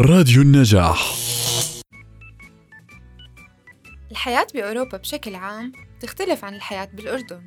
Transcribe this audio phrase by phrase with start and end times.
[0.00, 1.14] راديو النجاح.
[4.10, 7.46] الحياة بأوروبا بشكل عام تختلف عن الحياة بالأردن.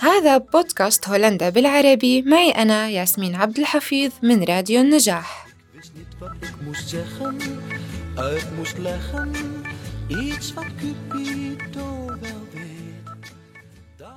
[0.00, 5.46] هذا بودكاست هولندا بالعربي معي أنا ياسمين عبد الحفيظ من راديو النجاح.
[10.10, 13.32] Iets wat Cupido wel weet.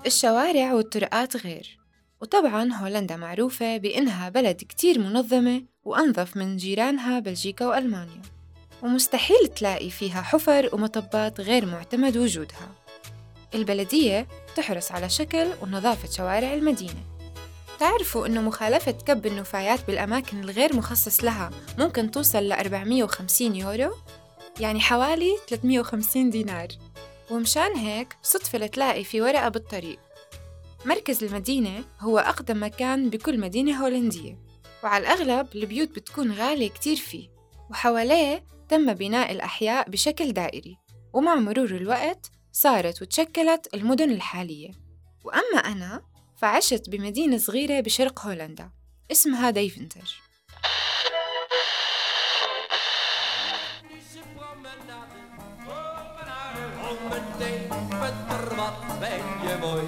[0.05, 1.77] الشوارع والطرقات غير
[2.21, 8.21] وطبعا هولندا معروفة بإنها بلد كتير منظمة وأنظف من جيرانها بلجيكا وألمانيا
[8.81, 12.71] ومستحيل تلاقي فيها حفر ومطبات غير معتمد وجودها
[13.55, 17.04] البلدية تحرص على شكل ونظافة شوارع المدينة
[17.79, 23.95] تعرفوا إنه مخالفة كب النفايات بالأماكن الغير مخصص لها ممكن توصل ل 450 يورو؟
[24.59, 26.67] يعني حوالي 350 دينار.
[27.31, 29.99] ومشان هيك صدفة لتلاقي في ورقة بالطريق.
[30.85, 34.37] مركز المدينة هو أقدم مكان بكل مدينة هولندية.
[34.84, 37.29] وعلى الأغلب البيوت بتكون غالية كتير فيه.
[37.70, 40.77] وحواليه تم بناء الأحياء بشكل دائري.
[41.13, 44.71] ومع مرور الوقت صارت وتشكلت المدن الحالية.
[45.23, 46.01] وأما أنا
[46.37, 48.71] فعشت بمدينة صغيرة بشرق هولندا.
[49.12, 50.24] اسمها ديفنتر
[57.09, 59.85] Mijn Deventer, wat ben je mooi.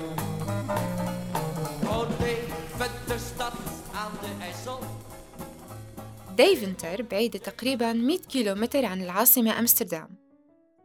[1.84, 3.54] Oh, Deventer, stad
[3.94, 4.80] aan de IJssel.
[6.36, 10.10] ديفنتر بعيدة تقريباً 100 كيلومتر عن العاصمة أمستردام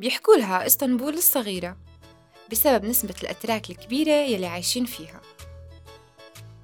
[0.00, 1.76] بيحكوا لها إسطنبول الصغيرة
[2.50, 5.20] بسبب نسبة الأتراك الكبيرة يلي عايشين فيها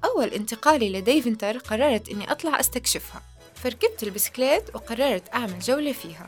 [0.05, 3.21] أول انتقالي لديفنتر قررت إني أطلع أستكشفها
[3.55, 6.27] فركبت البسكليت وقررت أعمل جولة فيها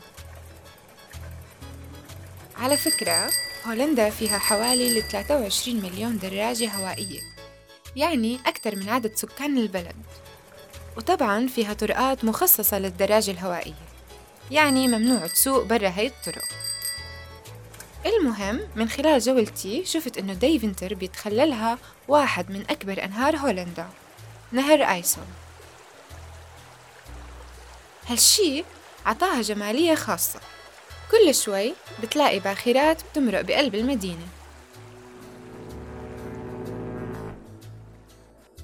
[2.62, 3.30] على فكرة
[3.66, 7.20] هولندا فيها حوالي 23 مليون دراجة هوائية
[7.96, 9.96] يعني أكثر من عدد سكان البلد.
[10.96, 13.74] وطبعاً فيها طرقات مخصصة للدراجة الهوائية
[14.50, 16.44] يعني ممنوع تسوق برا هاي الطرق.
[18.06, 23.88] المهم من خلال جولتي شفت إنه ديفنتر بيتخللها واحد من أكبر أنهار هولندا
[24.52, 25.26] نهر آيسون.
[28.06, 28.64] هالشي
[29.06, 30.40] عطاها جمالية خاصة.
[31.12, 34.26] كل شوي بتلاقي باخرات بتمرق بقلب المدينة.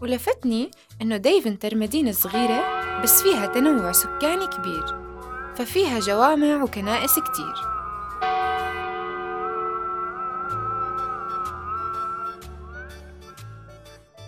[0.00, 0.70] ولفتني
[1.02, 4.86] إنه ديفنتر مدينة صغيرة بس فيها تنوع سكاني كبير
[5.56, 7.54] ففيها جوامع وكنائس كتير.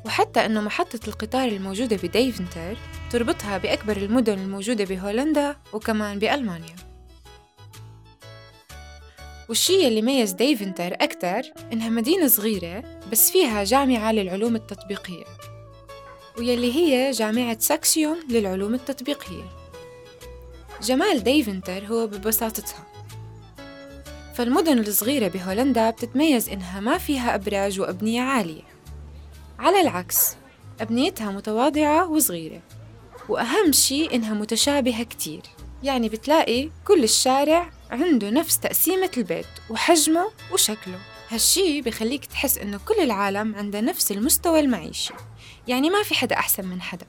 [0.06, 2.76] وحتى إنه محطة القطار الموجودة بديفنتر
[3.10, 6.89] تربطها بأكبر المدن الموجودة بهولندا وكمان بألمانيا.
[9.50, 15.24] والشي اللي ميز ديفنتر أكتر إنها مدينة صغيرة بس فيها جامعة للعلوم التطبيقية
[16.38, 19.44] ويلي هي جامعة ساكسيون للعلوم التطبيقية.
[20.82, 22.86] جمال ديفنتر هو ببساطتها.
[24.34, 28.62] فالمدن الصغيرة بهولندا بتتميز إنها ما فيها أبراج وأبنية عالية.
[29.58, 30.36] على العكس
[30.80, 32.60] أبنيتها متواضعة وصغيرة
[33.28, 35.42] وأهم شي إنها متشابهة كتير.
[35.82, 40.98] يعني بتلاقي كل الشارع عنده نفس تقسيمة البيت وحجمه وشكله.
[41.30, 45.14] هالشي بخليك تحس إنه كل العالم عنده نفس المستوى المعيشي.
[45.68, 47.06] يعني ما في حدا أحسن من حدا.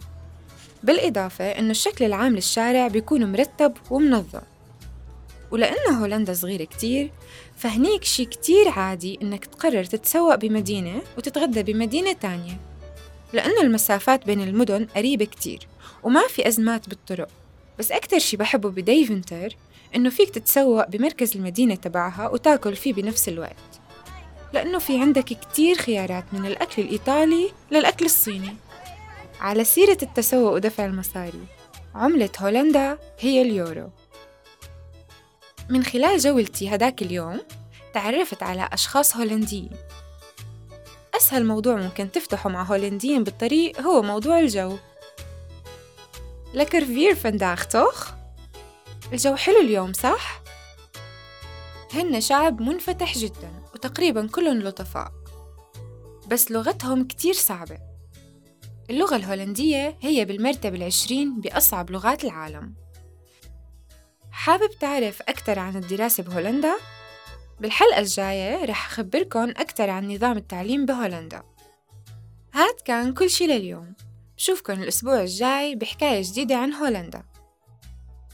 [0.84, 4.42] بالإضافة إنه الشكل العام للشارع بيكون مرتب ومنظم.
[5.52, 7.12] ولأنه هولندا صغيرة كتير
[7.58, 12.58] فهنيك شي كتير عادي إنك تقرر تتسوق بمدينة وتتغدى بمدينة تانية.
[13.34, 15.68] لأنه المسافات بين المدن قريبة كتير
[16.04, 17.30] وما في أزمات بالطرق.
[17.80, 19.56] بس أكتر شي بحبه بديفنتر
[19.96, 23.56] إنه فيك تتسوق بمركز المدينة تبعها وتاكل فيه بنفس الوقت.
[24.54, 28.56] لأنه في عندك كتير خيارات من الأكل الإيطالي للأكل الصيني.
[29.40, 31.44] على سيرة التسوق ودفع المصاري
[31.96, 33.90] عملة هولندا هي اليورو.
[35.70, 37.42] من خلال جولتي هداك اليوم
[37.94, 39.70] تعرفت على أشخاص هولنديين.
[41.16, 44.78] أسهل موضوع ممكن تفتحه مع هولنديين بالطريق هو موضوع الجو.
[46.54, 48.12] لكر فير فنداغ توخ
[49.12, 50.42] الجو حلو اليوم صح؟
[51.94, 55.12] هن شعب منفتح جدا وتقريبا كلهم لطفاء.
[56.28, 57.78] بس لغتهم كتير صعبة.
[58.90, 62.74] اللغة الهولندية هي بالمرتبة العشرين بأصعب لغات العالم.
[64.32, 66.78] حابب تعرف أكثر عن الدراسة بهولندا؟
[67.60, 71.44] بالحلقة الجاية رح أخبركن أكثر عن نظام التعليم بهولندا.
[72.54, 73.94] هاد كان كل شي لليوم.
[74.38, 77.31] بشوفكن الأسبوع الجاي بحكاية جديدة عن هولندا.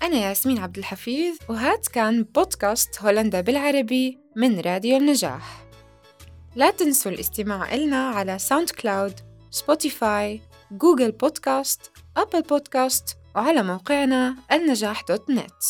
[0.03, 5.65] أنا ياسمين عبد الحفيظ وهاد كان بودكاست هولندا بالعربي من راديو النجاح
[6.55, 9.13] لا تنسوا الاستماع إلنا على SoundCloud
[9.51, 10.41] Spotify
[10.71, 15.63] Google Podcast أبل بودكاست وعلى موقعنا النجاح دوت نت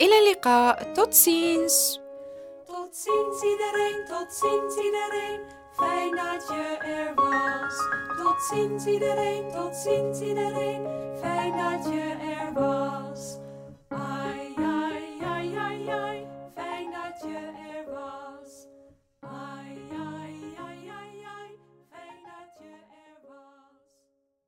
[0.00, 2.00] إلى اللقاء توت سينز
[2.90, 5.40] Tot ziens iedereen, tot ziens iedereen.
[5.76, 7.76] Fijn dat je er was.
[8.18, 10.82] Tot ziens iedereen, tot ziens iedereen.
[11.20, 12.39] Fijn dat je er was.
[12.54, 13.38] Was.